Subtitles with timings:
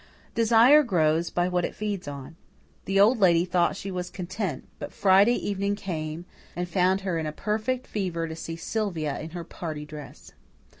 [0.33, 2.35] Desire grows by what it feeds on.
[2.85, 7.27] The Old Lady thought she was content; but Friday evening came and found her in
[7.27, 10.31] a perfect fever to see Sylvia in her party dress.